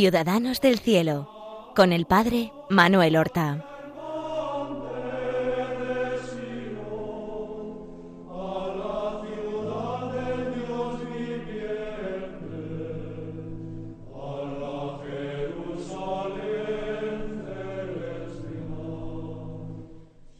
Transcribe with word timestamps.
Ciudadanos 0.00 0.60
del 0.60 0.78
Cielo, 0.78 1.72
con 1.74 1.92
el 1.92 2.06
Padre 2.06 2.52
Manuel 2.70 3.16
Horta. 3.16 3.64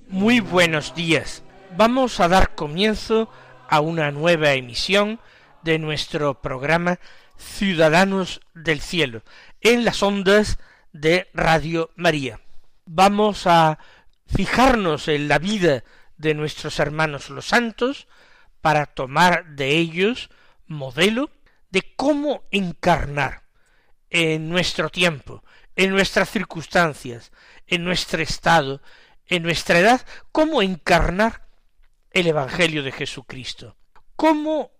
Muy 0.08 0.38
buenos 0.38 0.94
días. 0.94 1.42
Vamos 1.76 2.20
a 2.20 2.28
dar 2.28 2.54
comienzo 2.54 3.28
a 3.68 3.80
una 3.80 4.12
nueva 4.12 4.52
emisión 4.52 5.18
de 5.64 5.80
nuestro 5.80 6.40
programa 6.40 7.00
Ciudadanos 7.38 8.40
del 8.54 8.80
Cielo 8.80 9.22
en 9.60 9.84
las 9.84 10.02
ondas 10.02 10.58
de 10.92 11.28
Radio 11.34 11.90
María. 11.96 12.40
Vamos 12.86 13.46
a 13.46 13.78
fijarnos 14.26 15.08
en 15.08 15.28
la 15.28 15.38
vida 15.38 15.84
de 16.16 16.34
nuestros 16.34 16.78
hermanos 16.78 17.30
los 17.30 17.46
santos 17.46 18.08
para 18.60 18.86
tomar 18.86 19.46
de 19.54 19.76
ellos 19.76 20.30
modelo 20.66 21.30
de 21.70 21.94
cómo 21.96 22.44
encarnar 22.50 23.44
en 24.10 24.48
nuestro 24.48 24.90
tiempo, 24.90 25.44
en 25.76 25.90
nuestras 25.90 26.30
circunstancias, 26.30 27.30
en 27.66 27.84
nuestro 27.84 28.22
estado, 28.22 28.82
en 29.26 29.42
nuestra 29.42 29.78
edad, 29.78 30.06
cómo 30.32 30.62
encarnar 30.62 31.48
el 32.10 32.26
Evangelio 32.26 32.82
de 32.82 32.92
Jesucristo, 32.92 33.76
cómo 34.16 34.72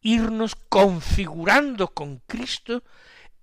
irnos 0.00 0.56
configurando 0.56 1.88
con 1.88 2.18
Cristo 2.26 2.82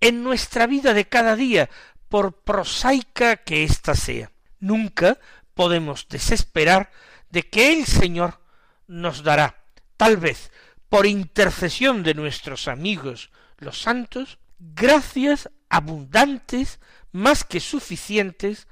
en 0.01 0.23
nuestra 0.23 0.67
vida 0.67 0.93
de 0.93 1.07
cada 1.07 1.35
día, 1.35 1.69
por 2.07 2.41
prosaica 2.41 3.37
que 3.37 3.63
ésta 3.63 3.95
sea. 3.95 4.31
Nunca 4.59 5.17
podemos 5.53 6.07
desesperar 6.09 6.91
de 7.29 7.43
que 7.43 7.73
el 7.73 7.85
Señor 7.85 8.39
nos 8.87 9.23
dará, 9.23 9.63
tal 9.97 10.17
vez 10.17 10.51
por 10.89 11.05
intercesión 11.05 12.01
de 12.03 12.15
nuestros 12.15 12.67
amigos 12.67 13.29
los 13.59 13.81
santos, 13.81 14.39
gracias 14.59 15.49
abundantes, 15.69 16.79
más 17.11 17.43
que 17.43 17.59
suficientes, 17.59 18.67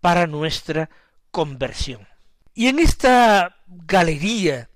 para 0.00 0.26
nuestra 0.26 0.90
conversión. 1.30 2.08
Y 2.54 2.66
en 2.66 2.80
esta 2.80 3.56
galería 3.66 4.68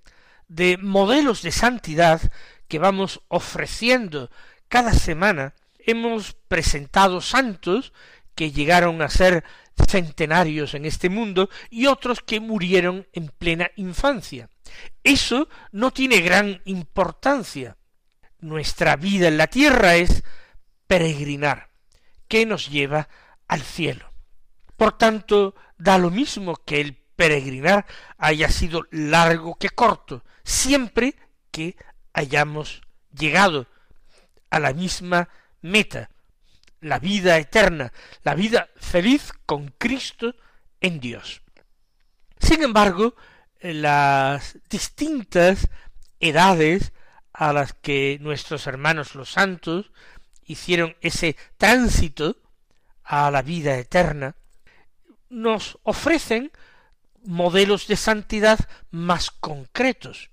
de 0.48 0.78
modelos 0.78 1.42
de 1.42 1.50
santidad 1.50 2.20
que 2.69 2.78
vamos 2.78 3.20
ofreciendo 3.28 4.30
cada 4.69 4.92
semana, 4.92 5.55
hemos 5.87 6.34
presentado 6.48 7.20
santos 7.20 7.92
que 8.34 8.53
llegaron 8.53 9.01
a 9.03 9.09
ser 9.09 9.45
centenarios 9.89 10.75
en 10.75 10.84
este 10.84 11.09
mundo 11.09 11.48
y 11.70 11.87
otros 11.87 12.20
que 12.20 12.41
murieron 12.41 13.06
en 13.12 13.29
plena 13.29 13.70
infancia. 13.77 14.51
Eso 15.03 15.48
no 15.73 15.91
tiene 15.91 16.20
gran 16.20 16.61
importancia. 16.64 17.77
Nuestra 18.41 18.96
vida 18.96 19.29
en 19.29 19.39
la 19.39 19.46
tierra 19.46 19.96
es 19.96 20.23
peregrinar, 20.86 21.70
que 22.29 22.46
nos 22.46 22.69
lleva 22.69 23.08
al 23.48 23.63
cielo. 23.63 24.13
Por 24.77 24.98
tanto, 24.98 25.55
da 25.79 25.98
lo 25.98 26.11
mismo 26.11 26.57
que 26.57 26.80
el 26.80 26.95
peregrinar 26.95 27.86
haya 28.19 28.51
sido 28.51 28.86
largo 28.91 29.57
que 29.57 29.70
corto, 29.70 30.23
siempre 30.45 31.14
que 31.51 31.77
hayamos 32.13 32.83
llegado 33.19 33.67
a 34.51 34.61
la 34.61 34.73
misma 34.75 35.29
meta, 35.62 36.11
la 36.80 36.98
vida 36.98 37.39
eterna, 37.39 37.92
la 38.22 38.34
vida 38.34 38.68
feliz 38.77 39.33
con 39.46 39.74
Cristo 39.78 40.34
en 40.80 41.00
Dios. 41.00 41.42
Sin 42.39 42.62
embargo, 42.62 43.14
las 43.61 44.58
distintas 44.68 45.68
edades 46.20 46.92
a 47.33 47.52
las 47.52 47.72
que 47.74 48.18
nuestros 48.20 48.66
hermanos 48.66 49.14
los 49.14 49.30
santos 49.33 49.90
hicieron 50.45 50.96
ese 51.00 51.36
tránsito 51.56 52.36
a 53.02 53.30
la 53.30 53.42
vida 53.42 53.77
eterna, 53.78 54.36
nos 55.28 55.78
ofrecen 55.83 56.52
modelos 57.24 57.89
de 57.89 57.96
santidad 57.96 58.58
más 58.90 59.30
concretos 59.30 60.30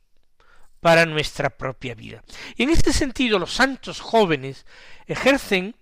para 0.84 1.06
nuestra 1.06 1.50
propia 1.50 1.96
vida. 1.96 2.24
Y 2.58 2.64
en 2.64 2.70
este 2.70 2.92
sentido 2.94 3.40
los 3.40 3.54
santos 3.54 4.02
jóvenes 4.02 4.66
ejercen 5.08 5.76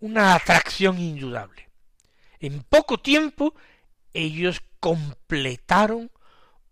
una 0.00 0.34
atracción 0.34 0.98
indudable. 0.98 1.70
En 2.38 2.62
poco 2.62 3.00
tiempo 3.00 3.54
ellos 4.12 4.62
completaron 4.78 6.12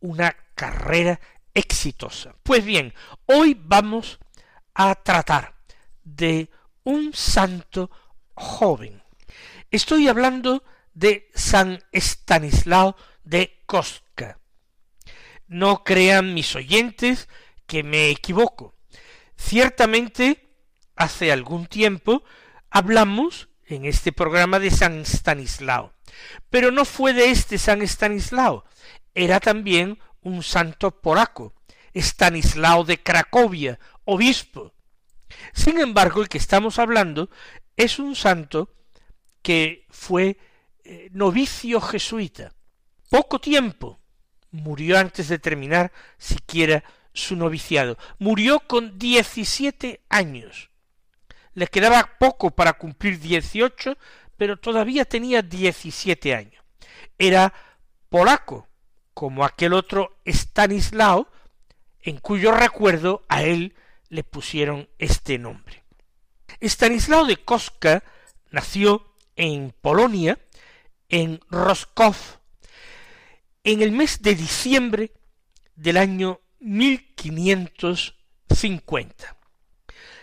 una 0.00 0.36
carrera 0.54 1.18
exitosa. 1.54 2.36
Pues 2.42 2.62
bien, 2.62 2.92
hoy 3.24 3.58
vamos 3.58 4.18
a 4.74 4.94
tratar 4.94 5.54
de 6.04 6.50
un 6.84 7.14
santo 7.14 7.90
joven. 8.34 9.02
Estoy 9.70 10.08
hablando 10.08 10.62
de 10.92 11.30
San 11.34 11.82
Estanislao 11.90 12.96
de 13.24 13.62
Kostka. 13.64 14.38
No 15.46 15.84
crean 15.84 16.34
mis 16.34 16.54
oyentes 16.54 17.28
que 17.72 17.82
me 17.82 18.10
equivoco. 18.10 18.74
Ciertamente, 19.34 20.46
hace 20.94 21.32
algún 21.32 21.64
tiempo 21.64 22.22
hablamos 22.68 23.48
en 23.64 23.86
este 23.86 24.12
programa 24.12 24.58
de 24.58 24.70
San 24.70 25.00
Estanislao, 25.00 25.94
pero 26.50 26.70
no 26.70 26.84
fue 26.84 27.14
de 27.14 27.30
este 27.30 27.56
San 27.56 27.80
Estanislao, 27.80 28.66
era 29.14 29.40
también 29.40 29.98
un 30.20 30.42
santo 30.42 31.00
polaco, 31.00 31.54
Estanislao 31.94 32.84
de 32.84 33.02
Cracovia, 33.02 33.80
obispo. 34.04 34.74
Sin 35.54 35.80
embargo, 35.80 36.20
el 36.20 36.28
que 36.28 36.36
estamos 36.36 36.78
hablando 36.78 37.30
es 37.78 37.98
un 37.98 38.14
santo 38.14 38.74
que 39.40 39.86
fue 39.88 40.36
eh, 40.84 41.08
novicio 41.12 41.80
jesuita. 41.80 42.52
Poco 43.08 43.40
tiempo 43.40 43.98
murió 44.50 44.98
antes 44.98 45.28
de 45.28 45.38
terminar 45.38 45.90
siquiera 46.18 46.84
su 47.12 47.36
noviciado. 47.36 47.98
Murió 48.18 48.60
con 48.60 48.98
diecisiete 48.98 50.00
años. 50.08 50.70
Le 51.54 51.66
quedaba 51.66 52.16
poco 52.18 52.50
para 52.50 52.74
cumplir 52.74 53.18
dieciocho, 53.20 53.96
pero 54.36 54.56
todavía 54.56 55.04
tenía 55.04 55.42
diecisiete 55.42 56.34
años. 56.34 56.62
Era 57.18 57.52
polaco, 58.08 58.68
como 59.14 59.44
aquel 59.44 59.74
otro 59.74 60.18
Stanislao, 60.24 61.28
en 62.00 62.18
cuyo 62.18 62.52
recuerdo 62.52 63.24
a 63.28 63.42
él 63.42 63.74
le 64.08 64.24
pusieron 64.24 64.88
este 64.98 65.38
nombre. 65.38 65.84
Stanislao 66.60 67.24
de 67.24 67.36
Koska 67.36 68.02
nació 68.50 69.14
en 69.36 69.74
Polonia 69.80 70.38
en 71.08 71.40
Roscoff 71.48 72.36
en 73.64 73.82
el 73.82 73.92
mes 73.92 74.22
de 74.22 74.34
diciembre 74.34 75.12
del 75.76 75.96
año 75.96 76.40
1550. 76.62 79.36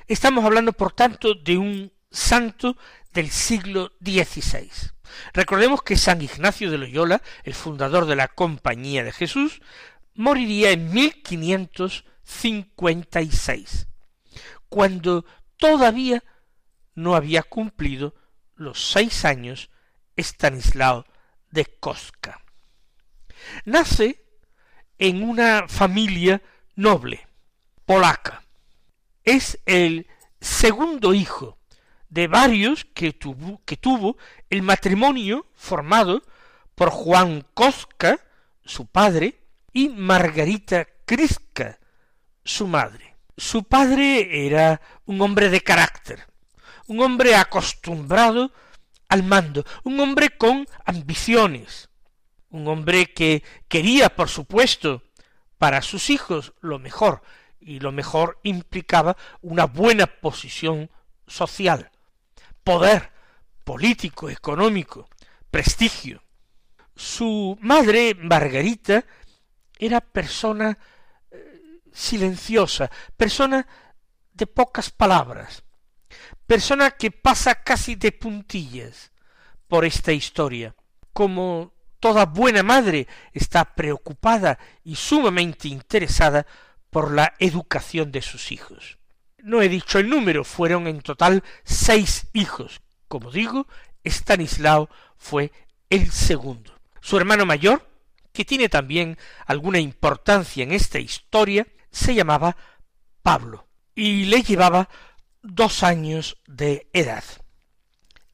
Estamos 0.08 0.46
hablando, 0.46 0.74
por 0.74 0.94
tanto, 0.94 1.36
de 1.36 1.58
un 1.58 1.94
santo 2.10 2.76
del 3.14 3.30
siglo 3.30 3.92
XVI. 4.04 4.72
Recordemos 5.34 5.84
que 5.84 5.98
San 5.98 6.22
Ignacio 6.22 6.72
de 6.72 6.78
Loyola, 6.78 7.22
el 7.44 7.54
fundador 7.54 8.06
de 8.06 8.16
la 8.16 8.30
Compañía 8.30 9.04
de 9.04 9.12
Jesús, 9.12 9.62
moriría 10.14 10.72
en 10.72 10.90
1556, 10.92 13.88
cuando 14.68 15.26
todavía 15.58 16.24
no 16.96 17.16
había 17.16 17.44
cumplido 17.44 18.16
los 18.56 18.92
seis 18.92 19.26
años 19.26 19.70
Estanislao 20.16 21.06
de 21.52 21.66
Koska. 21.66 22.42
Nace 23.66 24.26
en 25.00 25.24
una 25.24 25.68
familia 25.68 26.42
noble, 26.76 27.28
polaca. 27.86 28.44
Es 29.24 29.60
el 29.66 30.08
segundo 30.40 31.14
hijo 31.14 31.58
de 32.10 32.28
varios 32.28 32.86
que 32.86 33.14
tuvo, 33.14 33.62
que 33.66 33.78
tuvo 33.78 34.18
el 34.50 34.62
matrimonio 34.62 35.46
formado 35.56 36.24
por 36.76 36.90
Juan 36.90 37.46
Koska, 37.54 38.20
su 38.64 38.86
padre, 38.86 39.40
y 39.74 39.90
Margarita 39.90 40.88
Kriska, 41.06 41.80
su 42.44 42.68
madre. 42.68 43.16
Su 43.38 43.64
padre 43.64 44.46
era 44.46 44.82
un 45.06 45.22
hombre 45.22 45.50
de 45.50 45.62
carácter, 45.62 46.28
un 46.88 47.02
hombre 47.02 47.36
acostumbrado 47.36 48.52
al 49.08 49.24
mando, 49.24 49.66
un 49.84 50.00
hombre 50.00 50.30
con 50.38 50.68
ambiciones, 50.86 51.89
un 52.50 52.68
hombre 52.68 53.14
que 53.14 53.44
quería, 53.68 54.10
por 54.16 54.30
supuesto, 54.30 55.04
para 55.58 55.82
sus 55.82 56.10
hijos 56.10 56.54
lo 56.62 56.80
mejor, 56.80 57.22
y 57.60 57.80
lo 57.80 57.92
mejor 57.92 58.40
implicaba 58.44 59.18
una 59.42 59.66
buena 59.66 60.08
posición 60.08 60.90
social. 61.28 61.92
poder 62.64 63.12
político, 63.64 64.30
económico, 64.32 65.08
prestigio. 65.52 66.24
Su 66.96 67.56
madre, 67.62 68.16
Margarita, 68.16 69.06
era 69.78 70.02
persona 70.02 70.76
eh, 71.30 71.82
silenciosa, 71.94 72.90
persona 73.16 73.68
de 74.34 74.48
pocas 74.48 74.90
palabras, 74.90 75.64
persona 76.48 76.92
que 76.92 77.12
pasa 77.12 77.64
casi 77.64 77.96
de 77.96 78.12
puntillas 78.12 79.12
por 79.68 79.86
esta 79.86 80.12
historia. 80.12 80.76
Como 81.14 81.74
toda 82.00 82.26
buena 82.26 82.64
madre 82.64 83.08
está 83.34 83.76
preocupada 83.76 84.58
y 84.84 84.96
sumamente 84.96 85.68
interesada 85.68 86.46
por 86.90 87.12
la 87.12 87.34
educación 87.40 88.12
de 88.12 88.22
sus 88.22 88.52
hijos. 88.52 88.98
No 89.42 89.62
he 89.62 89.70
dicho 89.70 90.00
el 90.00 90.10
número, 90.10 90.44
fueron 90.44 90.88
en 90.88 91.02
total 91.02 91.44
seis 91.64 92.28
hijos. 92.34 92.82
Como 93.08 93.32
digo, 93.32 93.68
Stanislao 94.04 94.90
fue 95.18 95.52
el 95.90 96.12
segundo. 96.12 96.74
Su 97.02 97.18
hermano 97.18 97.46
mayor, 97.46 97.88
que 98.34 98.46
tiene 98.46 98.70
también 98.70 99.18
alguna 99.46 99.80
importancia 99.80 100.64
en 100.64 100.72
esta 100.72 101.00
historia, 101.00 101.68
se 101.92 102.14
llamaba 102.14 102.56
Pablo 103.22 103.68
y 103.96 104.26
le 104.26 104.44
llevaba 104.44 104.90
dos 105.42 105.84
años 105.84 106.38
de 106.48 106.90
edad. 106.94 107.24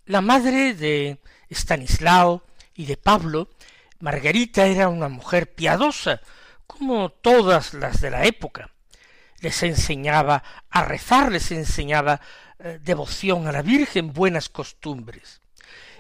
La 0.06 0.21
madre 0.21 0.73
de 0.73 1.19
Stanislao 1.50 2.44
y 2.75 2.85
de 2.85 2.97
Pablo, 2.97 3.50
Margarita 4.00 4.65
era 4.65 4.89
una 4.89 5.09
mujer 5.09 5.53
piadosa, 5.53 6.21
como 6.68 7.09
todas 7.09 7.74
las 7.74 8.01
de 8.01 8.12
la 8.12 8.25
época. 8.25 8.71
Les 9.39 9.63
enseñaba 9.63 10.44
a 10.69 10.83
rezar, 10.83 11.31
les 11.31 11.51
enseñaba 11.51 12.21
eh, 12.59 12.80
devoción 12.81 13.47
a 13.47 13.51
la 13.51 13.62
Virgen, 13.62 14.13
buenas 14.13 14.50
costumbres. 14.50 15.42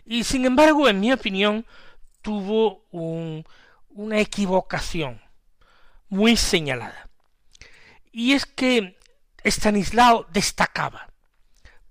Y 0.05 0.23
sin 0.23 0.45
embargo, 0.45 0.87
en 0.87 0.99
mi 0.99 1.11
opinión, 1.11 1.65
tuvo 2.21 2.85
una 2.91 4.19
equivocación 4.19 5.21
muy 6.09 6.37
señalada. 6.37 7.09
Y 8.11 8.33
es 8.33 8.45
que 8.45 8.97
Estanislao 9.43 10.25
destacaba 10.31 11.09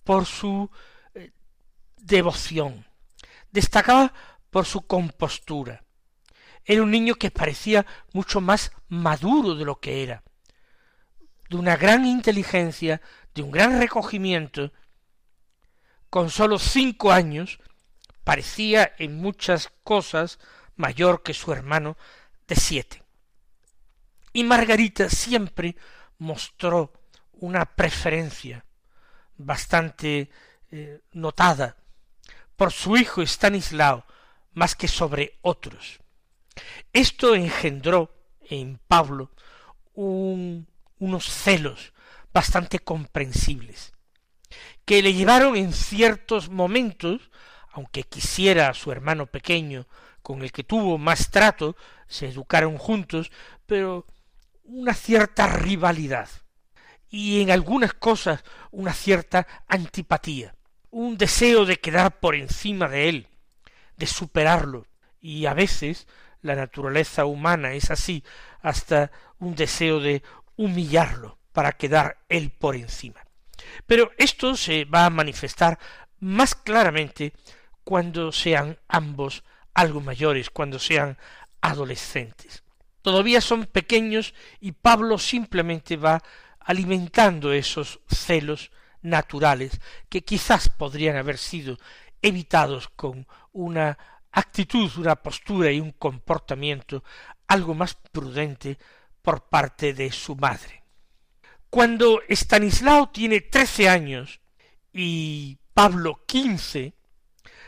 por 0.03 0.27
su 0.27 0.71
eh, 1.15 1.33
devoción, 1.99 2.87
destacaba 3.51 4.13
por 4.51 4.67
su 4.67 4.87
compostura. 4.87 5.84
Era 6.65 6.83
un 6.83 6.91
niño 6.91 7.17
que 7.17 7.31
parecía 7.31 7.85
mucho 8.13 8.41
más 8.41 8.73
maduro 8.89 9.55
de 9.55 9.65
lo 9.65 9.81
que 9.81 10.03
era, 10.03 10.23
de 11.51 11.57
una 11.57 11.77
gran 11.77 12.07
inteligencia, 12.07 13.03
de 13.35 13.43
un 13.43 13.51
gran 13.51 13.79
recogimiento. 13.79 14.73
Con 16.09 16.31
sólo 16.31 16.59
cinco 16.59 17.13
años 17.13 17.59
parecía 18.23 18.95
en 18.99 19.17
muchas 19.17 19.71
cosas 19.83 20.39
mayor 20.77 21.23
que 21.23 21.35
su 21.35 21.53
hermano 21.53 21.97
de 22.49 22.57
siete. 22.57 23.03
Y 24.33 24.45
Margarita 24.45 25.09
siempre 25.09 25.77
mostró 26.19 26.93
una 27.33 27.65
preferencia 27.67 28.65
bastante 29.37 30.31
eh, 30.71 31.01
notada 31.13 31.77
por 32.57 32.73
su 32.73 32.97
hijo 32.97 33.23
Estanislao 33.23 34.05
más 34.53 34.75
que 34.75 34.89
sobre 34.89 35.39
otros. 35.43 36.01
Esto 36.93 37.35
engendró 37.35 38.15
en 38.49 38.79
Pablo 38.87 39.31
unos 39.95 41.25
celos 41.25 41.93
bastante 42.33 42.79
comprensibles, 42.81 43.93
que 44.85 45.03
le 45.03 45.15
llevaron 45.15 45.57
en 45.57 45.73
ciertos 45.73 46.51
momentos, 46.51 47.31
aunque 47.73 48.03
quisiera 48.03 48.69
a 48.69 48.75
su 48.75 48.93
hermano 48.93 49.27
pequeño, 49.27 49.87
con 50.23 50.43
el 50.43 50.53
que 50.53 50.65
tuvo 50.65 50.99
más 50.99 51.31
trato, 51.31 51.77
se 52.07 52.29
educaron 52.29 52.79
juntos, 52.79 53.31
pero 53.67 54.07
una 54.65 54.95
cierta 54.95 55.47
rivalidad 55.47 56.29
y 57.15 57.43
en 57.43 57.53
algunas 57.53 57.95
cosas 57.95 58.43
una 58.73 58.93
cierta 58.93 59.47
antipatía, 59.69 60.57
un 60.91 61.17
deseo 61.17 61.65
de 61.65 61.77
quedar 61.77 62.19
por 62.19 62.35
encima 62.35 62.89
de 62.89 63.09
él, 63.09 63.29
de 63.97 64.07
superarlo, 64.07 64.89
y 65.21 65.47
a 65.47 65.55
veces 65.55 66.09
la 66.45 66.55
naturaleza 66.55 67.25
humana 67.25 67.73
es 67.73 67.91
así, 67.91 68.23
hasta 68.61 69.11
un 69.39 69.55
deseo 69.55 69.99
de 69.99 70.23
humillarlo 70.57 71.39
para 71.53 71.73
quedar 71.73 72.19
él 72.29 72.51
por 72.51 72.77
encima. 72.77 73.25
Pero 73.87 74.13
esto 74.19 74.55
se 74.55 74.85
va 74.85 75.07
a 75.07 75.11
manifestar 75.11 75.79
más 76.21 76.55
claramente 76.55 77.33
cuando 77.83 78.31
sean 78.31 78.79
ambos 78.89 79.43
algo 79.73 80.03
mayores, 80.03 80.51
cuando 80.51 80.79
sean 80.79 81.17
adolescentes. 81.63 82.63
Todavía 83.01 83.41
son 83.41 83.65
pequeños 83.65 84.35
y 84.61 84.73
Pablo 84.73 85.17
simplemente 85.19 85.97
va 85.97 86.23
alimentando 86.61 87.55
esos 87.55 88.01
celos 88.07 88.71
naturales 89.01 89.81
que 90.11 90.23
quizás 90.23 90.69
podrían 90.69 91.17
haber 91.17 91.39
sido 91.39 91.79
evitados 92.21 92.89
con 92.89 93.27
una 93.53 93.99
actitud, 94.35 94.91
una 94.97 95.17
postura 95.17 95.71
y 95.71 95.81
un 95.81 95.93
comportamiento 95.93 97.05
algo 97.47 97.75
más 97.75 97.95
prudente 97.95 98.79
por 99.23 99.49
parte 99.49 99.95
de 99.95 100.11
su 100.11 100.37
madre. 100.37 100.83
Cuando 101.71 102.21
Stanislao 102.29 103.09
tiene 103.11 103.41
trece 103.41 103.89
años 103.89 104.41
y 104.93 105.59
Pablo 105.73 106.23
quince, 106.27 106.95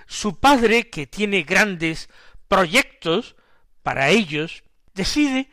su 0.07 0.39
padre, 0.39 0.91
que 0.91 1.07
tiene 1.07 1.43
grandes 1.43 2.09
proyectos 2.49 3.37
para 3.83 4.09
ellos, 4.11 4.63
decide 4.95 5.51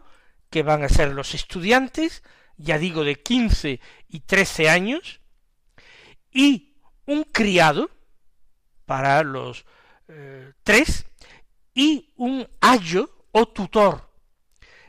que 0.50 0.62
van 0.62 0.82
a 0.82 0.88
ser 0.88 1.12
los 1.12 1.34
estudiantes, 1.34 2.22
ya 2.56 2.78
digo 2.78 3.04
de 3.04 3.16
quince 3.16 3.80
y 4.08 4.20
trece 4.20 4.68
años, 4.68 5.20
y 6.32 6.76
un 7.06 7.24
criado 7.24 7.90
para 8.86 9.22
los 9.22 9.64
eh, 10.08 10.52
tres, 10.62 11.06
y 11.74 12.12
un 12.16 12.48
ayo 12.60 13.26
o 13.32 13.46
tutor, 13.46 14.10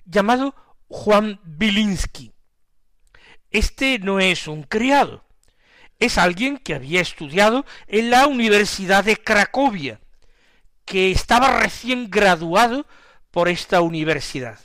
llamado 0.05 0.55
Juan 0.87 1.39
Bilinski. 1.43 2.31
Este 3.49 3.99
no 3.99 4.19
es 4.19 4.47
un 4.47 4.63
criado, 4.63 5.24
es 5.99 6.17
alguien 6.17 6.57
que 6.57 6.75
había 6.75 7.01
estudiado 7.01 7.65
en 7.87 8.09
la 8.09 8.27
Universidad 8.27 9.03
de 9.03 9.17
Cracovia, 9.17 9.99
que 10.85 11.11
estaba 11.11 11.59
recién 11.59 12.09
graduado 12.09 12.85
por 13.31 13.49
esta 13.49 13.81
universidad. 13.81 14.59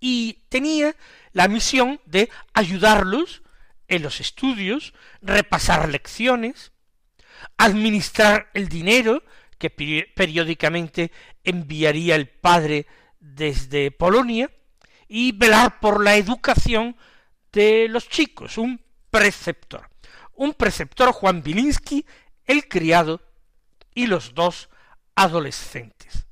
Y 0.00 0.44
tenía 0.48 0.94
la 1.32 1.48
misión 1.48 2.00
de 2.04 2.30
ayudarlos 2.52 3.42
en 3.88 4.02
los 4.02 4.20
estudios, 4.20 4.94
repasar 5.20 5.88
lecciones, 5.88 6.72
administrar 7.58 8.50
el 8.54 8.68
dinero 8.68 9.22
que 9.58 9.70
periódicamente 9.70 11.12
enviaría 11.42 12.16
el 12.16 12.28
padre 12.28 12.86
desde 13.20 13.90
Polonia, 13.90 14.50
y 15.08 15.32
velar 15.32 15.80
por 15.80 16.02
la 16.02 16.16
educación 16.16 16.96
de 17.52 17.86
los 17.88 18.08
chicos, 18.08 18.58
un 18.58 18.80
preceptor. 19.10 19.88
Un 20.36 20.54
preceptor 20.54 21.12
Juan 21.12 21.42
Bilinski, 21.42 22.06
el 22.44 22.68
criado 22.68 23.20
y 23.94 24.06
los 24.06 24.34
dos 24.34 24.68
adolescentes. 25.14 26.26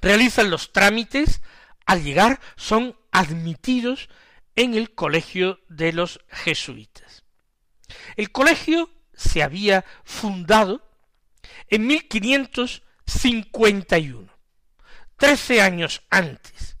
Realizan 0.00 0.50
los 0.50 0.72
trámites, 0.72 1.42
al 1.86 2.02
llegar 2.02 2.40
son 2.56 2.98
admitidos 3.10 4.08
en 4.56 4.74
el 4.74 4.94
colegio 4.94 5.60
de 5.68 5.92
los 5.92 6.18
jesuitas. 6.28 7.24
El 8.16 8.32
colegio 8.32 8.90
se 9.14 9.42
había 9.42 9.84
fundado 10.04 10.88
en 11.68 11.86
1551, 11.86 14.32
trece 15.16 15.62
años 15.62 16.02
antes. 16.10 16.76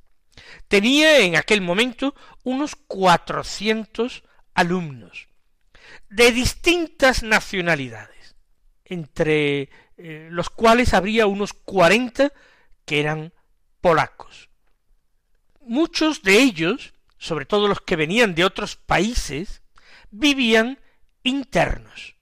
Tenía 0.68 1.18
en 1.18 1.36
aquel 1.36 1.60
momento 1.60 2.14
unos 2.44 2.76
cuatrocientos 2.76 4.22
alumnos 4.54 5.28
de 6.08 6.32
distintas 6.32 7.22
nacionalidades, 7.22 8.36
entre 8.84 9.70
eh, 9.96 10.28
los 10.30 10.50
cuales 10.50 10.94
habría 10.94 11.26
unos 11.26 11.52
cuarenta 11.52 12.32
que 12.84 13.00
eran 13.00 13.32
polacos. 13.80 14.50
Muchos 15.60 16.22
de 16.22 16.38
ellos, 16.38 16.94
sobre 17.18 17.46
todo 17.46 17.68
los 17.68 17.80
que 17.80 17.96
venían 17.96 18.34
de 18.34 18.44
otros 18.44 18.76
países, 18.76 19.62
vivían 20.10 20.78
internos 21.22 22.16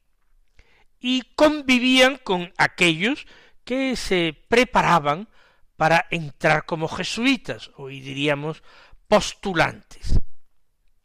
y 1.00 1.22
convivían 1.34 2.18
con 2.18 2.52
aquellos 2.58 3.26
que 3.64 3.96
se 3.96 4.36
preparaban 4.48 5.28
para 5.76 6.06
entrar 6.10 6.66
como 6.66 6.88
jesuitas, 6.88 7.70
hoy 7.76 8.00
diríamos 8.00 8.62
postulantes. 9.08 10.20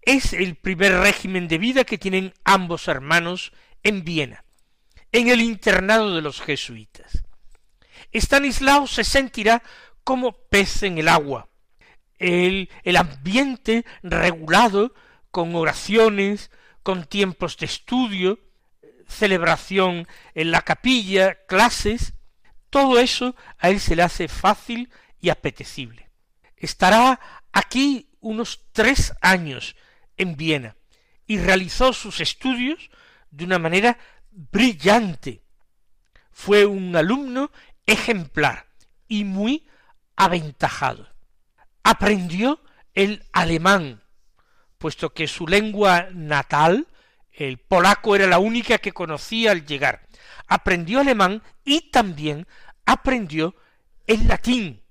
Es 0.06 0.34
el 0.34 0.56
primer 0.56 0.94
régimen 1.00 1.48
de 1.48 1.58
vida 1.58 1.84
que 1.84 1.98
tienen 1.98 2.34
ambos 2.44 2.88
hermanos 2.88 3.52
en 3.84 4.04
Viena, 4.04 4.46
en 5.12 5.30
el 5.30 5.42
internado 5.42 6.14
de 6.16 6.22
los 6.22 6.42
jesuitas. 6.42 7.24
Estanislao 8.12 8.86
se 8.86 9.04
sentirá 9.04 9.64
como 10.04 10.34
pez 10.34 10.84
en 10.84 11.00
el 11.00 11.08
agua. 11.08 11.50
El, 12.20 12.70
el 12.84 12.98
ambiente 12.98 13.84
regulado, 14.04 14.94
con 15.32 15.56
oraciones, 15.56 16.52
con 16.84 17.06
tiempos 17.06 17.58
de 17.58 17.66
estudio, 17.66 18.40
celebración 19.08 20.08
en 20.36 20.52
la 20.52 20.62
capilla, 20.62 21.46
clases, 21.48 22.14
todo 22.70 23.00
eso 23.00 23.36
a 23.58 23.70
él 23.70 23.80
se 23.80 23.96
le 23.96 24.04
hace 24.04 24.28
fácil 24.28 24.92
y 25.20 25.30
apetecible. 25.30 26.10
Estará 26.56 27.20
aquí 27.52 28.10
unos 28.20 28.66
tres 28.72 29.14
años 29.22 29.76
en 30.18 30.36
Viena 30.36 30.76
y 31.28 31.38
realizó 31.40 31.94
sus 31.94 32.20
estudios 32.22 32.90
de 33.32 33.46
una 33.46 33.60
manera 33.60 33.98
brillante. 34.32 35.42
Fue 36.32 36.66
un 36.66 36.96
alumno 36.96 37.52
ejemplar 37.86 38.68
y 39.08 39.24
muy 39.24 39.68
aventajado. 40.16 41.08
Aprendió 41.84 42.62
el 42.94 43.24
alemán, 43.32 44.04
puesto 44.78 45.14
que 45.14 45.28
su 45.28 45.48
lengua 45.48 46.08
natal, 46.12 46.88
el 47.32 47.58
polaco, 47.58 48.16
era 48.16 48.28
la 48.28 48.40
única 48.40 48.78
que 48.78 48.92
conocía 48.92 49.52
al 49.52 49.66
llegar. 49.66 50.08
Aprendió 50.48 51.00
alemán 51.00 51.44
y 51.64 51.92
también 51.92 52.48
aprendió 52.86 53.56
el 54.08 54.28
latín. 54.28 54.85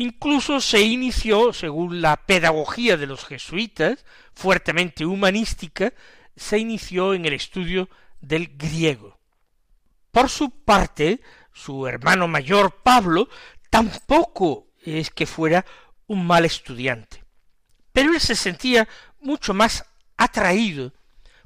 Incluso 0.00 0.62
se 0.62 0.80
inició, 0.80 1.52
según 1.52 2.00
la 2.00 2.16
pedagogía 2.16 2.96
de 2.96 3.06
los 3.06 3.26
jesuitas, 3.26 4.06
fuertemente 4.32 5.04
humanística, 5.04 5.92
se 6.34 6.56
inició 6.56 7.12
en 7.12 7.26
el 7.26 7.34
estudio 7.34 7.90
del 8.22 8.56
griego. 8.56 9.20
Por 10.10 10.30
su 10.30 10.48
parte, 10.64 11.20
su 11.52 11.86
hermano 11.86 12.28
mayor 12.28 12.80
Pablo 12.82 13.28
tampoco 13.68 14.68
es 14.82 15.10
que 15.10 15.26
fuera 15.26 15.66
un 16.06 16.26
mal 16.26 16.46
estudiante, 16.46 17.22
pero 17.92 18.14
él 18.14 18.20
se 18.20 18.36
sentía 18.36 18.88
mucho 19.20 19.52
más 19.52 19.84
atraído 20.16 20.94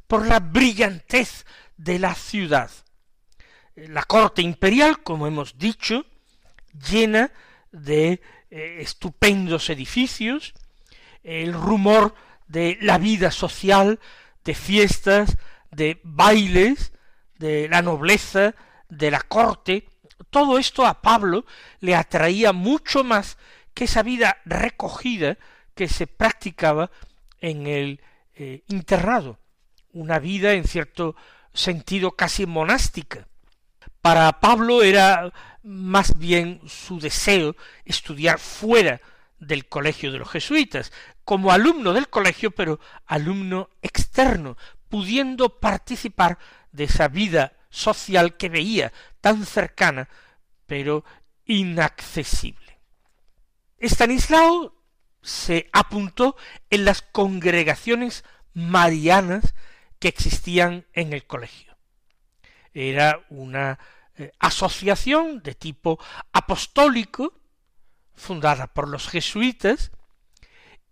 por 0.06 0.28
la 0.28 0.38
brillantez 0.38 1.44
de 1.76 1.98
la 1.98 2.14
ciudad. 2.14 2.70
La 3.74 4.04
corte 4.04 4.42
imperial, 4.42 5.02
como 5.02 5.26
hemos 5.26 5.58
dicho, 5.58 6.06
llena 6.88 7.32
de 7.72 8.22
eh, 8.56 8.76
estupendos 8.82 9.68
edificios, 9.68 10.54
el 11.24 11.52
rumor 11.52 12.14
de 12.46 12.78
la 12.80 12.98
vida 12.98 13.32
social, 13.32 13.98
de 14.44 14.54
fiestas, 14.54 15.36
de 15.72 16.00
bailes, 16.04 16.92
de 17.36 17.68
la 17.68 17.82
nobleza, 17.82 18.54
de 18.88 19.10
la 19.10 19.22
corte, 19.22 19.88
todo 20.30 20.56
esto 20.58 20.86
a 20.86 21.02
Pablo 21.02 21.44
le 21.80 21.96
atraía 21.96 22.52
mucho 22.52 23.02
más 23.02 23.38
que 23.74 23.86
esa 23.86 24.04
vida 24.04 24.36
recogida 24.44 25.36
que 25.74 25.88
se 25.88 26.06
practicaba 26.06 26.92
en 27.40 27.66
el 27.66 28.02
eh, 28.36 28.62
internado, 28.68 29.40
una 29.92 30.20
vida 30.20 30.52
en 30.52 30.62
cierto 30.62 31.16
sentido 31.52 32.12
casi 32.12 32.46
monástica. 32.46 33.26
Para 34.04 34.38
Pablo 34.38 34.82
era 34.82 35.32
más 35.62 36.18
bien 36.18 36.60
su 36.66 37.00
deseo 37.00 37.56
estudiar 37.86 38.38
fuera 38.38 39.00
del 39.38 39.66
colegio 39.66 40.12
de 40.12 40.18
los 40.18 40.28
jesuitas, 40.28 40.92
como 41.24 41.52
alumno 41.52 41.94
del 41.94 42.10
colegio, 42.10 42.50
pero 42.50 42.80
alumno 43.06 43.70
externo, 43.80 44.58
pudiendo 44.90 45.58
participar 45.58 46.36
de 46.70 46.84
esa 46.84 47.08
vida 47.08 47.54
social 47.70 48.36
que 48.36 48.50
veía 48.50 48.92
tan 49.22 49.46
cercana, 49.46 50.10
pero 50.66 51.02
inaccesible. 51.46 52.78
Estanislao 53.78 54.74
se 55.22 55.70
apuntó 55.72 56.36
en 56.68 56.84
las 56.84 57.00
congregaciones 57.00 58.22
marianas 58.52 59.54
que 59.98 60.08
existían 60.08 60.84
en 60.92 61.14
el 61.14 61.24
colegio. 61.24 61.74
Era 62.74 63.24
una 63.30 63.78
eh, 64.16 64.32
asociación 64.38 65.42
de 65.42 65.54
tipo 65.54 65.98
apostólico, 66.32 67.34
fundada 68.14 68.68
por 68.68 68.88
los 68.88 69.08
jesuitas, 69.08 69.90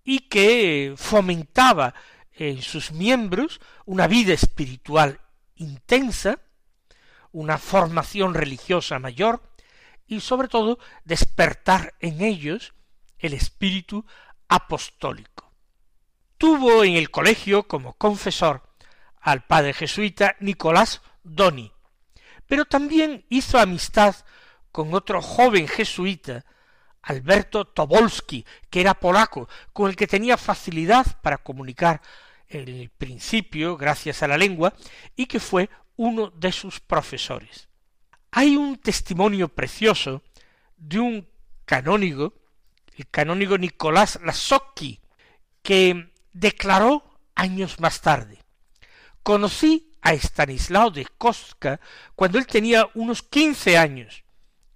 y 0.05 0.29
que 0.29 0.95
fomentaba 0.97 1.95
en 2.33 2.62
sus 2.62 2.93
miembros 2.93 3.61
una 3.85 4.07
vida 4.07 4.33
espiritual 4.33 5.21
intensa, 5.57 6.41
una 7.31 7.59
formación 7.59 8.35
religiosa 8.35 8.99
mayor 8.99 9.43
y 10.07 10.21
sobre 10.21 10.49
todo 10.49 10.79
despertar 11.05 11.95
en 12.00 12.21
ellos 12.21 12.75
el 13.19 13.33
espíritu 13.33 14.05
apostólico. 14.49 15.52
Tuvo 16.37 16.85
en 16.85 16.95
el 16.95 17.11
colegio 17.11 17.69
como 17.69 17.95
confesor 17.95 18.62
al 19.21 19.47
padre 19.47 19.73
jesuita 19.73 20.35
Nicolás 20.41 21.00
Doni, 21.23 21.73
pero 22.52 22.66
también 22.66 23.25
hizo 23.30 23.59
amistad 23.59 24.14
con 24.73 24.92
otro 24.92 25.23
joven 25.23 25.66
jesuita, 25.66 26.44
Alberto 27.00 27.64
Tobolski, 27.64 28.44
que 28.68 28.82
era 28.82 28.92
polaco, 28.92 29.49
con 29.73 29.88
el 29.88 29.97
que 29.97 30.06
tenía 30.06 30.37
facilidad 30.37 31.18
para 31.23 31.38
comunicar 31.38 32.02
el 32.49 32.90
principio 32.90 33.78
gracias 33.78 34.23
a 34.23 34.28
la 34.28 34.37
lengua 34.37 34.75
y 35.16 35.25
que 35.25 35.40
fue 35.40 35.71
uno 35.97 36.28
de 36.28 36.52
sus 36.52 36.78
profesores. 36.78 37.71
Hay 38.32 38.54
un 38.54 38.76
testimonio 38.76 39.49
precioso 39.49 40.21
de 40.76 41.00
un 41.00 41.28
canónigo, 41.64 42.35
el 42.99 43.09
canónigo 43.09 43.56
Nicolás 43.56 44.18
Lasocki, 44.23 45.00
que 45.62 46.12
declaró 46.35 47.18
años 47.35 47.80
más 47.80 48.02
tarde 48.02 48.42
Conocí 49.23 49.91
a 50.02 50.12
Stanislao 50.14 50.90
de 50.90 51.06
Kostka 51.16 51.80
cuando 52.14 52.38
él 52.38 52.47
tenía 52.47 52.88
unos 52.94 53.23
quince 53.23 53.78
años 53.78 54.25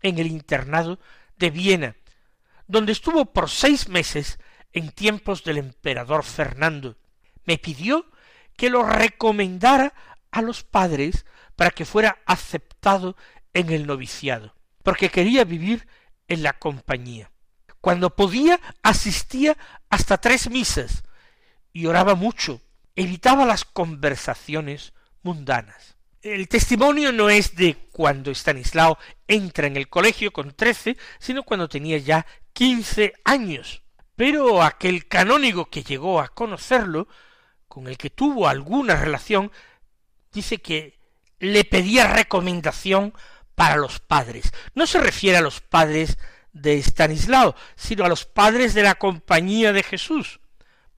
en 0.02 0.18
el 0.18 0.28
internado 0.28 0.98
de 1.36 1.50
Viena, 1.50 1.96
donde 2.66 2.92
estuvo 2.92 3.26
por 3.26 3.50
seis 3.50 3.88
meses 3.88 4.38
en 4.72 4.90
tiempos 4.90 5.44
del 5.44 5.58
emperador 5.58 6.24
Fernando. 6.24 6.96
Me 7.44 7.58
pidió 7.58 8.06
que 8.56 8.70
lo 8.70 8.84
recomendara 8.84 9.92
a 10.30 10.42
los 10.42 10.62
padres 10.62 11.26
para 11.56 11.70
que 11.70 11.84
fuera 11.84 12.18
aceptado 12.26 13.16
en 13.52 13.70
el 13.70 13.86
noviciado, 13.86 14.54
porque 14.82 15.10
quería 15.10 15.44
vivir 15.44 15.88
en 16.28 16.42
la 16.42 16.52
compañía. 16.58 17.30
Cuando 17.80 18.14
podía 18.14 18.60
asistía 18.82 19.56
hasta 19.90 20.18
tres 20.18 20.50
misas 20.50 21.04
y 21.72 21.86
oraba 21.86 22.14
mucho, 22.14 22.60
evitaba 22.96 23.44
las 23.44 23.64
conversaciones 23.64 24.92
mundanas. 25.26 25.96
El 26.22 26.48
testimonio 26.48 27.12
no 27.12 27.28
es 27.28 27.56
de 27.56 27.76
cuando 27.92 28.30
Stanislao 28.30 28.96
entra 29.26 29.66
en 29.66 29.76
el 29.76 29.88
colegio 29.88 30.32
con 30.32 30.52
trece, 30.52 30.96
sino 31.18 31.42
cuando 31.42 31.68
tenía 31.68 31.98
ya 31.98 32.26
quince 32.52 33.12
años. 33.24 33.82
Pero 34.14 34.62
aquel 34.62 35.08
canónigo 35.08 35.66
que 35.66 35.82
llegó 35.82 36.20
a 36.20 36.28
conocerlo, 36.28 37.08
con 37.68 37.88
el 37.88 37.98
que 37.98 38.10
tuvo 38.10 38.48
alguna 38.48 38.96
relación, 38.96 39.50
dice 40.32 40.58
que 40.58 40.98
le 41.38 41.64
pedía 41.64 42.06
recomendación 42.06 43.12
para 43.54 43.76
los 43.76 43.98
padres. 43.98 44.52
No 44.74 44.86
se 44.86 45.00
refiere 45.00 45.38
a 45.38 45.42
los 45.42 45.60
padres 45.60 46.18
de 46.52 46.78
Stanislao, 46.78 47.54
sino 47.74 48.04
a 48.04 48.08
los 48.08 48.24
padres 48.24 48.74
de 48.74 48.84
la 48.84 48.94
compañía 48.94 49.72
de 49.72 49.82
Jesús, 49.82 50.40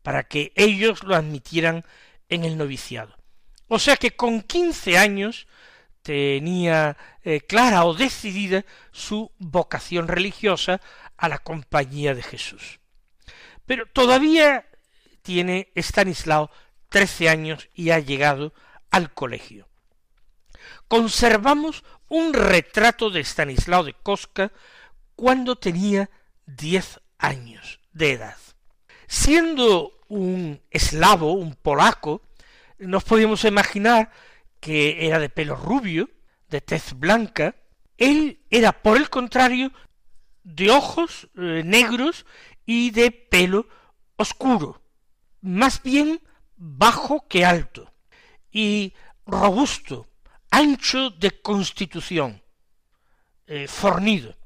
para 0.02 0.24
que 0.24 0.52
ellos 0.54 1.02
lo 1.02 1.16
admitieran 1.16 1.84
en 2.28 2.44
el 2.44 2.56
noviciado. 2.56 3.17
O 3.68 3.78
sea 3.78 3.96
que 3.96 4.16
con 4.16 4.42
quince 4.42 4.98
años 4.98 5.46
tenía 6.02 6.96
eh, 7.22 7.40
clara 7.42 7.84
o 7.84 7.94
decidida 7.94 8.64
su 8.92 9.30
vocación 9.38 10.08
religiosa 10.08 10.80
a 11.16 11.28
la 11.28 11.38
compañía 11.38 12.14
de 12.14 12.22
Jesús. 12.22 12.80
Pero 13.66 13.86
todavía 13.86 14.66
tiene 15.22 15.70
Stanislao 15.76 16.50
trece 16.88 17.28
años 17.28 17.68
y 17.74 17.90
ha 17.90 17.98
llegado 17.98 18.54
al 18.90 19.12
colegio. 19.12 19.68
Conservamos 20.88 21.84
un 22.08 22.32
retrato 22.32 23.10
de 23.10 23.20
Stanislao 23.20 23.84
de 23.84 23.92
Koska 23.92 24.52
cuando 25.14 25.56
tenía 25.56 26.08
diez 26.46 27.00
años 27.18 27.80
de 27.92 28.12
edad. 28.12 28.36
Siendo 29.06 30.00
un 30.08 30.62
eslavo, 30.70 31.32
un 31.32 31.54
polaco, 31.54 32.22
nos 32.78 33.04
podíamos 33.04 33.44
imaginar 33.44 34.10
que 34.60 35.06
era 35.06 35.18
de 35.18 35.28
pelo 35.28 35.56
rubio, 35.56 36.10
de 36.48 36.60
tez 36.60 36.94
blanca, 36.94 37.54
él 37.96 38.40
era, 38.50 38.72
por 38.72 38.96
el 38.96 39.10
contrario, 39.10 39.72
de 40.42 40.70
ojos 40.70 41.28
eh, 41.36 41.62
negros 41.64 42.26
y 42.64 42.90
de 42.90 43.10
pelo 43.10 43.68
oscuro, 44.16 44.82
más 45.40 45.82
bien 45.82 46.20
bajo 46.56 47.26
que 47.28 47.44
alto, 47.44 47.92
y 48.50 48.94
robusto, 49.26 50.08
ancho 50.50 51.10
de 51.10 51.40
constitución, 51.40 52.42
eh, 53.46 53.68
fornido. 53.68 54.36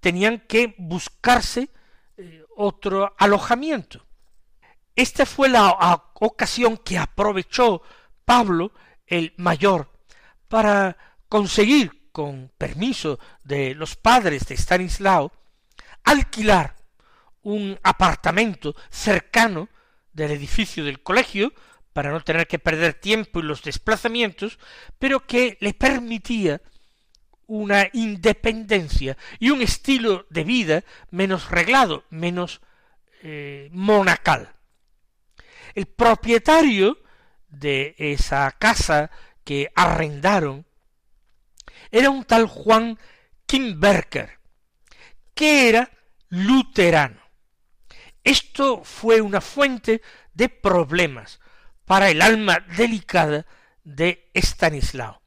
tenían 0.00 0.40
que 0.40 0.74
buscarse 0.78 1.70
eh, 2.16 2.44
otro 2.56 3.14
alojamiento. 3.18 4.04
Esta 4.94 5.26
fue 5.26 5.48
la 5.48 6.02
ocasión 6.14 6.76
que 6.76 6.98
aprovechó 6.98 7.82
Pablo 8.24 8.72
el 9.06 9.32
mayor 9.36 9.90
para 10.48 10.96
conseguir, 11.28 12.10
con 12.10 12.50
permiso 12.58 13.20
de 13.44 13.74
los 13.74 13.94
padres 13.94 14.46
de 14.46 14.56
Stanislao, 14.56 15.30
alquilar 16.02 16.74
un 17.42 17.78
apartamento 17.82 18.74
cercano 18.90 19.68
del 20.12 20.32
edificio 20.32 20.84
del 20.84 21.02
colegio 21.02 21.52
para 21.92 22.10
no 22.10 22.20
tener 22.20 22.46
que 22.46 22.58
perder 22.58 22.94
tiempo 22.94 23.40
en 23.40 23.48
los 23.48 23.62
desplazamientos, 23.62 24.58
pero 24.98 25.26
que 25.26 25.56
le 25.60 25.74
permitía 25.74 26.60
una 27.48 27.88
independencia 27.92 29.16
y 29.40 29.50
un 29.50 29.62
estilo 29.62 30.26
de 30.30 30.44
vida 30.44 30.84
menos 31.10 31.50
reglado, 31.50 32.04
menos 32.10 32.60
eh, 33.22 33.68
monacal. 33.72 34.54
El 35.74 35.86
propietario 35.86 37.02
de 37.48 37.94
esa 37.98 38.50
casa 38.52 39.10
que 39.44 39.72
arrendaron 39.74 40.66
era 41.90 42.10
un 42.10 42.24
tal 42.24 42.46
Juan 42.46 42.98
Kimberker, 43.46 44.38
que 45.34 45.70
era 45.70 45.90
luterano. 46.28 47.20
Esto 48.22 48.84
fue 48.84 49.22
una 49.22 49.40
fuente 49.40 50.02
de 50.34 50.50
problemas 50.50 51.40
para 51.86 52.10
el 52.10 52.20
alma 52.20 52.60
delicada 52.76 53.46
de 53.84 54.30
Estanislao. 54.34 55.22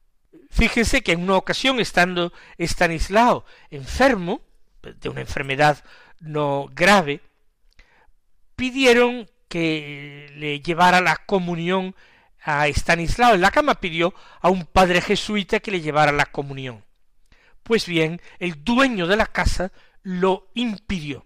Fíjense 0.51 1.01
que 1.01 1.13
en 1.13 1.23
una 1.23 1.37
ocasión, 1.37 1.79
estando 1.79 2.33
Estanislao 2.57 3.45
enfermo, 3.71 4.41
de 4.83 5.09
una 5.09 5.21
enfermedad 5.21 5.83
no 6.19 6.69
grave, 6.73 7.21
pidieron 8.55 9.29
que 9.47 10.31
le 10.35 10.59
llevara 10.59 10.99
la 11.01 11.15
comunión 11.15 11.95
a 12.43 12.67
Estanislao. 12.67 13.33
En 13.33 13.41
la 13.41 13.51
cama 13.51 13.79
pidió 13.79 14.13
a 14.41 14.49
un 14.49 14.65
padre 14.65 15.01
jesuita 15.01 15.61
que 15.61 15.71
le 15.71 15.81
llevara 15.81 16.11
la 16.11 16.25
comunión. 16.25 16.83
Pues 17.63 17.85
bien, 17.85 18.21
el 18.39 18.63
dueño 18.63 19.07
de 19.07 19.15
la 19.15 19.27
casa 19.27 19.71
lo 20.03 20.49
impidió, 20.53 21.25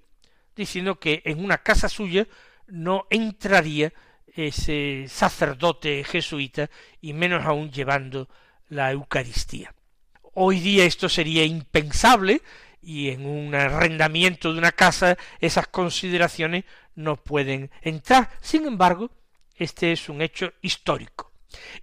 diciendo 0.56 1.00
que 1.00 1.24
en 1.26 1.44
una 1.44 1.58
casa 1.60 1.90
suya 1.90 2.28
no 2.68 3.08
entraría 3.10 3.92
ese 4.28 5.06
sacerdote 5.08 6.04
jesuita 6.04 6.70
y 7.02 7.14
menos 7.14 7.44
aún 7.46 7.72
llevando 7.72 8.30
la 8.70 8.92
Eucaristía. 8.92 9.74
Hoy 10.34 10.60
día 10.60 10.86
esto 10.86 11.08
sería 11.10 11.46
impensable 11.46 12.42
y 12.82 13.10
en 13.10 13.26
un 13.26 13.56
arrendamiento 13.56 14.52
de 14.52 14.60
una 14.60 14.72
casa 14.72 15.18
esas 15.40 15.68
consideraciones 15.68 16.66
no 16.94 17.16
pueden 17.16 17.72
entrar. 17.82 18.30
Sin 18.42 18.66
embargo, 18.66 19.10
este 19.56 19.92
es 19.92 20.10
un 20.10 20.22
hecho 20.22 20.54
histórico. 20.62 21.32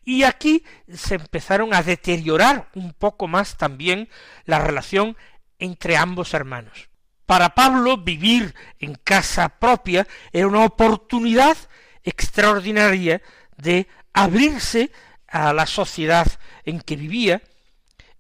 Y 0.05 0.25
aquí 0.25 0.64
se 0.92 1.14
empezaron 1.14 1.75
a 1.75 1.83
deteriorar 1.83 2.71
un 2.75 2.92
poco 2.92 3.27
más 3.27 3.57
también 3.57 4.09
la 4.45 4.59
relación 4.59 5.16
entre 5.59 5.97
ambos 5.97 6.35
hermanos. 6.35 6.88
Para 7.25 7.55
Pablo 7.55 7.97
vivir 7.97 8.55
en 8.79 8.95
casa 8.95 9.49
propia 9.49 10.07
era 10.33 10.47
una 10.47 10.64
oportunidad 10.64 11.57
extraordinaria 12.03 13.23
de 13.57 13.87
abrirse 14.12 14.90
a 15.33 15.53
la 15.55 15.66
sociedad 15.66 16.27
en 16.64 16.81
que 16.81 16.95
vivía, 16.95 17.42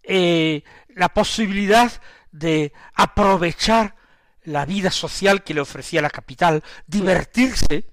eh, 0.02 0.64
la 0.88 1.10
posibilidad 1.10 1.92
de 2.32 2.72
aprovechar 2.94 3.94
la 4.44 4.64
vida 4.64 4.90
social 4.90 5.44
que 5.44 5.54
le 5.54 5.60
ofrecía 5.60 6.00
la 6.02 6.10
capital, 6.10 6.64
divertirse, 6.86 7.84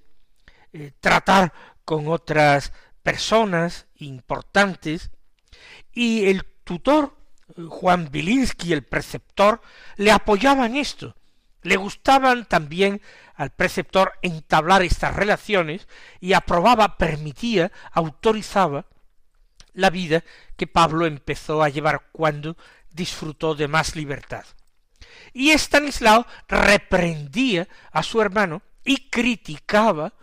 eh, 0.71 0.93
tratar 1.01 1.53
con 1.83 2.07
otras 2.07 2.71
personas 3.03 3.87
importantes, 3.97 5.11
y 5.91 6.27
el 6.27 6.45
tutor, 6.63 7.17
Juan 7.67 8.09
Bilinsky, 8.09 8.71
el 8.71 8.83
preceptor, 8.83 9.61
le 9.97 10.11
apoyaba 10.11 10.65
en 10.65 10.77
esto. 10.77 11.15
Le 11.61 11.75
gustaban 11.75 12.45
también 12.45 13.01
al 13.35 13.49
preceptor 13.49 14.13
entablar 14.21 14.81
estas 14.81 15.15
relaciones 15.15 15.89
y 16.21 16.33
aprobaba, 16.33 16.97
permitía, 16.97 17.71
autorizaba 17.91 18.85
la 19.79 19.89
vida 19.89 20.23
que 20.57 20.67
Pablo 20.67 21.05
empezó 21.05 21.63
a 21.63 21.69
llevar 21.69 22.09
cuando 22.11 22.57
disfrutó 22.91 23.55
de 23.55 23.67
más 23.67 23.95
libertad. 23.95 24.45
Y 25.33 25.51
Stanislao 25.51 26.25
reprendía 26.47 27.67
a 27.91 28.03
su 28.03 28.21
hermano 28.21 28.61
y 28.83 29.09
criticaba 29.09 30.13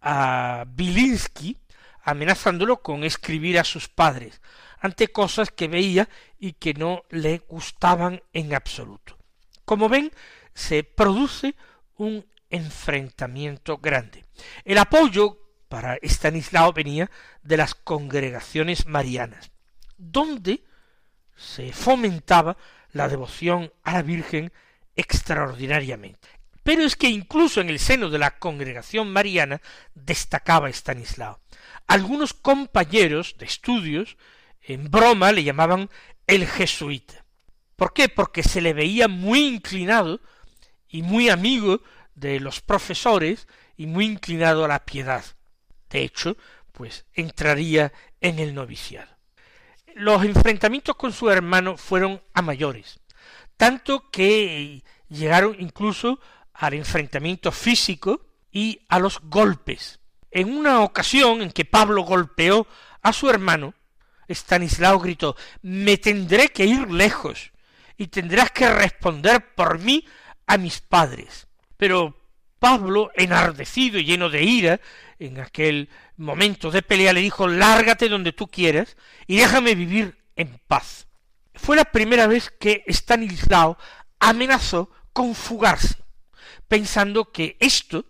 a 0.00 0.64
Bilinsky, 0.68 1.56
amenazándolo 2.02 2.82
con 2.82 3.04
escribir 3.04 3.58
a 3.58 3.64
sus 3.64 3.88
padres, 3.88 4.40
ante 4.80 5.08
cosas 5.08 5.50
que 5.50 5.68
veía 5.68 6.08
y 6.38 6.52
que 6.52 6.74
no 6.74 7.02
le 7.10 7.38
gustaban 7.48 8.22
en 8.32 8.54
absoluto. 8.54 9.16
Como 9.64 9.88
ven, 9.88 10.12
se 10.54 10.84
produce 10.84 11.54
un 11.96 12.24
enfrentamiento 12.50 13.78
grande. 13.78 14.24
El 14.64 14.78
apoyo 14.78 15.45
para 15.68 15.98
Stanislao 16.02 16.72
venía 16.72 17.10
de 17.42 17.56
las 17.56 17.74
congregaciones 17.74 18.86
marianas, 18.86 19.50
donde 19.96 20.64
se 21.36 21.72
fomentaba 21.72 22.56
la 22.92 23.08
devoción 23.08 23.72
a 23.82 23.92
la 23.92 24.02
Virgen 24.02 24.52
extraordinariamente. 24.94 26.28
Pero 26.62 26.82
es 26.82 26.96
que 26.96 27.08
incluso 27.08 27.60
en 27.60 27.68
el 27.68 27.78
seno 27.78 28.10
de 28.10 28.18
la 28.18 28.38
congregación 28.38 29.12
mariana 29.12 29.60
destacaba 29.94 30.68
Estanislao. 30.68 31.40
Algunos 31.86 32.34
compañeros 32.34 33.36
de 33.38 33.46
estudios 33.46 34.16
en 34.62 34.90
broma 34.90 35.30
le 35.30 35.44
llamaban 35.44 35.88
el 36.26 36.46
jesuita. 36.46 37.24
¿Por 37.76 37.92
qué? 37.92 38.08
Porque 38.08 38.42
se 38.42 38.60
le 38.60 38.72
veía 38.72 39.06
muy 39.06 39.46
inclinado 39.46 40.20
y 40.88 41.02
muy 41.02 41.28
amigo 41.28 41.82
de 42.16 42.40
los 42.40 42.60
profesores 42.60 43.46
y 43.76 43.86
muy 43.86 44.06
inclinado 44.06 44.64
a 44.64 44.68
la 44.68 44.84
piedad. 44.84 45.24
Hecho, 46.02 46.36
pues 46.72 47.04
entraría 47.14 47.92
en 48.20 48.38
el 48.38 48.54
noviciado. 48.54 49.10
Los 49.94 50.24
enfrentamientos 50.24 50.96
con 50.96 51.12
su 51.12 51.30
hermano 51.30 51.76
fueron 51.76 52.20
a 52.34 52.42
mayores, 52.42 53.00
tanto 53.56 54.10
que 54.10 54.82
llegaron 55.08 55.56
incluso 55.58 56.20
al 56.52 56.74
enfrentamiento 56.74 57.50
físico 57.52 58.26
y 58.52 58.80
a 58.88 58.98
los 58.98 59.20
golpes. 59.22 60.00
En 60.30 60.54
una 60.54 60.82
ocasión 60.82 61.40
en 61.40 61.50
que 61.50 61.64
Pablo 61.64 62.02
golpeó 62.02 62.66
a 63.02 63.12
su 63.12 63.30
hermano, 63.30 63.74
Stanislao 64.28 64.98
gritó 64.98 65.36
Me 65.62 65.96
tendré 65.96 66.48
que 66.48 66.66
ir 66.66 66.90
lejos, 66.90 67.52
y 67.96 68.08
tendrás 68.08 68.50
que 68.50 68.70
responder 68.70 69.54
por 69.54 69.78
mí 69.78 70.04
a 70.46 70.58
mis 70.58 70.80
padres. 70.80 71.46
Pero 71.76 72.16
Pablo, 72.58 73.10
enardecido 73.14 73.98
y 73.98 74.04
lleno 74.04 74.28
de 74.28 74.42
ira, 74.42 74.80
en 75.18 75.40
aquel 75.40 75.88
momento 76.16 76.70
de 76.70 76.82
pelea, 76.82 77.12
le 77.12 77.20
dijo 77.20 77.48
Lárgate 77.48 78.08
donde 78.08 78.32
tú 78.32 78.48
quieras 78.48 78.96
y 79.26 79.36
déjame 79.36 79.74
vivir 79.74 80.18
en 80.36 80.60
paz. 80.66 81.06
Fue 81.54 81.76
la 81.76 81.86
primera 81.86 82.26
vez 82.26 82.50
que 82.50 82.84
Stanislao 82.86 83.78
amenazó 84.20 84.90
con 85.12 85.34
fugarse, 85.34 85.96
pensando 86.68 87.32
que 87.32 87.56
esto 87.60 88.04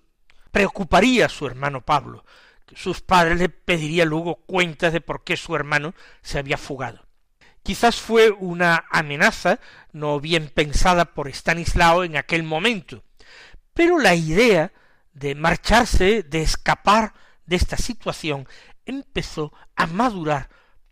preocuparía 0.50 1.26
a 1.26 1.30
su 1.30 1.46
hermano 1.46 1.84
Pablo, 1.84 2.24
que 2.66 2.76
sus 2.76 3.00
padres 3.00 3.38
le 3.38 3.48
pedirían 3.48 4.08
luego 4.08 4.36
cuentas 4.46 4.92
de 4.92 5.00
por 5.00 5.22
qué 5.22 5.36
su 5.36 5.54
hermano 5.54 5.94
se 6.22 6.38
había 6.38 6.58
fugado. 6.58 7.06
Quizás 7.62 7.96
fue 7.96 8.30
una 8.30 8.84
amenaza 8.90 9.60
no 9.92 10.20
bien 10.20 10.48
pensada 10.48 11.14
por 11.14 11.28
Stanislao 11.28 12.04
en 12.04 12.16
aquel 12.16 12.42
momento, 12.42 13.02
pero 13.74 13.98
la 13.98 14.14
idea 14.14 14.72
de 15.16 15.34
marcharse, 15.34 16.22
de 16.22 16.42
escapar 16.42 17.14
de 17.46 17.56
esta 17.56 17.76
situación, 17.76 18.46
empezó 18.84 19.52
a 19.74 19.86
madurar 19.86 20.48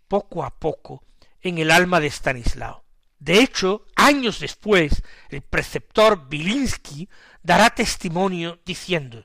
poco 0.09 0.45
a 0.45 0.59
poco 0.59 1.05
en 1.41 1.59
el 1.59 1.71
alma 1.71 2.01
de 2.01 2.09
Stanislao. 2.09 2.85
De 3.19 3.41
hecho, 3.41 3.87
años 3.97 4.41
después, 4.41 5.03
el 5.29 5.43
preceptor 5.43 6.29
Bilinsky 6.29 7.09
dará 7.43 7.71
testimonio 7.71 8.61
diciendo 8.65 9.25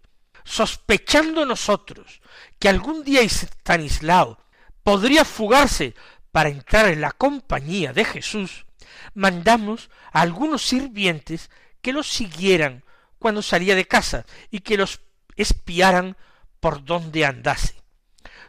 sospechando 0.49 1.45
nosotros 1.45 2.21
que 2.57 2.69
algún 2.69 3.03
día 3.03 3.21
Stanislao 3.21 4.39
podría 4.81 5.23
fugarse 5.23 5.93
para 6.31 6.49
entrar 6.49 6.88
en 6.88 7.01
la 7.01 7.12
compañía 7.12 7.93
de 7.93 8.03
Jesús, 8.03 8.65
mandamos 9.13 9.91
a 10.12 10.21
algunos 10.21 10.63
sirvientes 10.63 11.51
que 11.83 11.93
los 11.93 12.07
siguieran 12.07 12.83
cuando 13.19 13.41
salía 13.41 13.75
de 13.75 13.86
casa 13.86 14.25
y 14.49 14.62
que 14.62 14.77
los 14.77 15.01
espiaran 15.36 16.17
por 16.60 16.84
donde 16.84 17.25
andase. 17.25 17.75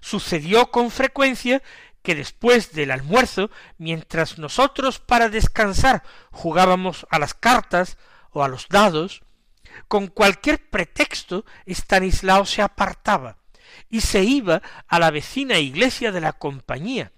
Sucedió 0.00 0.70
con 0.70 0.90
frecuencia 0.90 1.62
que 2.02 2.14
después 2.14 2.72
del 2.72 2.90
almuerzo, 2.90 3.50
mientras 3.76 4.38
nosotros 4.38 4.98
para 4.98 5.28
descansar 5.28 6.02
jugábamos 6.30 7.06
a 7.10 7.18
las 7.18 7.34
cartas 7.34 7.98
o 8.30 8.42
a 8.42 8.48
los 8.48 8.68
dados, 8.68 9.22
con 9.88 10.06
cualquier 10.06 10.70
pretexto 10.70 11.44
Stanislao 11.66 12.46
se 12.46 12.62
apartaba 12.62 13.36
y 13.88 14.00
se 14.00 14.24
iba 14.24 14.62
a 14.88 14.98
la 14.98 15.10
vecina 15.10 15.58
iglesia 15.58 16.12
de 16.12 16.20
la 16.20 16.32
compañía, 16.32 17.12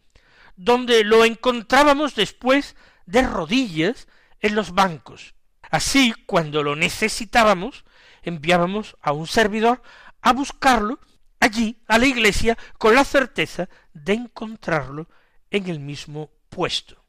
donde 0.57 1.05
lo 1.05 1.25
encontrábamos 1.25 2.15
después 2.15 2.77
de 3.07 3.23
rodillas 3.23 4.09
en 4.41 4.55
los 4.55 4.73
bancos. 4.73 5.35
Así, 5.73 6.13
cuando 6.27 6.63
lo 6.63 6.77
necesitábamos, 6.77 7.87
enviábamos 8.21 8.99
a 9.01 9.13
un 9.13 9.27
servidor 9.27 9.83
a 10.21 10.35
buscarlo 10.35 11.01
allí, 11.41 11.83
a 11.89 11.97
la 11.97 12.05
iglesia, 12.05 12.59
con 12.77 12.95
la 12.95 13.07
certeza 13.07 13.71
de 13.95 14.13
encontrarlo 14.13 15.09
en 15.51 15.71
el 15.71 15.81
mismo 15.81 16.31
puesto. 16.51 17.03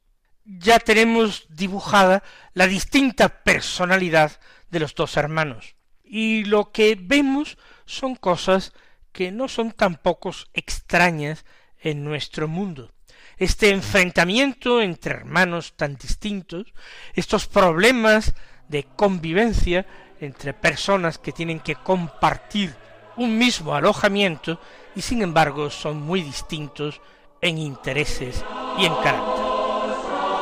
Ya 0.46 0.80
tenemos 0.80 1.46
dibujada 1.50 2.24
la 2.54 2.68
distinta 2.68 3.44
personalidad 3.44 4.40
de 4.72 4.80
los 4.80 4.96
dos 4.96 5.18
hermanos, 5.18 5.76
y 6.02 6.46
lo 6.46 6.72
que 6.72 6.98
vemos 6.98 7.58
son 7.86 8.16
cosas 8.16 8.72
que 9.12 9.34
no 9.34 9.50
son 9.50 9.74
tampoco 9.74 10.32
extrañas 10.54 11.44
en 11.82 12.06
nuestro 12.06 12.48
mundo 12.48 12.94
este 13.38 13.70
enfrentamiento 13.70 14.82
entre 14.82 15.16
hermanos 15.16 15.74
tan 15.76 15.96
distintos, 15.96 16.74
estos 17.14 17.48
problemas 17.48 18.34
de 18.74 18.88
convivencia 18.96 19.86
entre 20.20 20.54
personas 20.54 21.20
que 21.20 21.32
tienen 21.32 21.60
que 21.60 21.76
compartir 21.76 22.76
un 23.16 23.38
mismo 23.38 23.76
alojamiento 23.76 24.60
y 24.96 25.02
sin 25.02 25.22
embargo 25.22 25.70
son 25.70 26.02
muy 26.02 26.24
distintos 26.24 27.00
en 27.40 27.60
intereses 27.60 28.44
y 28.80 28.86
en 28.86 28.96
carácter. 28.96 29.46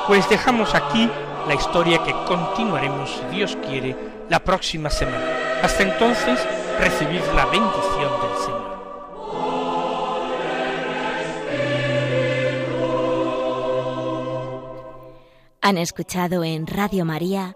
Pues 0.08 0.30
dejamos 0.30 0.74
aquí 0.74 1.10
la 1.46 1.56
historia 1.56 2.02
que 2.04 2.14
continuaremos, 2.26 3.10
si 3.10 3.36
Dios 3.36 3.58
quiere, 3.68 3.96
la 4.30 4.40
próxima 4.40 4.90
semana. 4.90 5.62
Hasta 5.62 5.84
entonces, 5.84 6.40
recibid 6.80 7.22
la 7.36 7.46
bendición 7.48 8.12
del 8.22 8.38
Señor. 8.46 8.72
Han 15.62 15.78
escuchado 15.78 16.44
en 16.44 16.66
Radio 16.66 17.04
María 17.04 17.56